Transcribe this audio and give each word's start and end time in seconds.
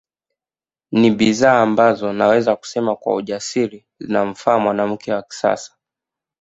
Ni 0.91 1.11
bidhaa 1.11 1.61
ambazo 1.61 2.13
naweza 2.13 2.55
kusema 2.55 2.95
kwa 2.95 3.15
ujasiri 3.15 3.85
zinamfaa 3.99 4.59
mwanamke 4.59 5.13
wa 5.13 5.21
kisasa 5.23 5.77